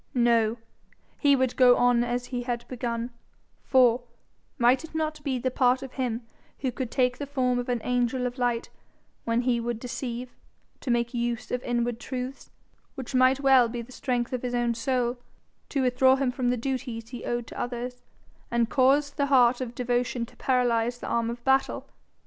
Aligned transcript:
No; 0.15 0.57
he 1.19 1.35
would 1.35 1.55
go 1.55 1.77
on 1.77 2.03
as 2.03 2.25
he 2.25 2.41
had 2.41 2.67
begun; 2.67 3.11
for, 3.63 4.01
might 4.57 4.83
it 4.83 4.95
not 4.95 5.23
be 5.23 5.37
the 5.37 5.51
part 5.51 5.83
of 5.83 5.91
him 5.93 6.25
who 6.61 6.71
could 6.71 6.89
take 6.89 7.19
the 7.19 7.27
form 7.27 7.59
of 7.59 7.69
an 7.69 7.81
angel 7.83 8.25
of 8.25 8.39
light 8.39 8.71
when 9.25 9.41
he 9.41 9.59
would 9.59 9.79
deceive, 9.79 10.33
to 10.79 10.89
make 10.89 11.13
use 11.13 11.51
of 11.51 11.61
inward 11.61 11.99
truths, 11.99 12.49
which 12.95 13.13
might 13.13 13.41
well 13.41 13.69
be 13.69 13.83
the 13.83 13.91
strength 13.91 14.33
of 14.33 14.41
his 14.41 14.55
own 14.55 14.73
soul, 14.73 15.17
to 15.69 15.83
withdraw 15.83 16.15
him 16.15 16.31
from 16.31 16.49
the 16.49 16.57
duties 16.57 17.09
he 17.11 17.23
owed 17.23 17.45
to 17.45 17.59
others, 17.59 18.01
and 18.49 18.71
cause 18.71 19.11
the 19.11 19.27
heart 19.27 19.61
of 19.61 19.75
devotion 19.75 20.25
to 20.25 20.35
paralyze 20.35 20.97
the 20.97 21.07
arm 21.07 21.29
of 21.29 21.43
battle? 21.43 21.85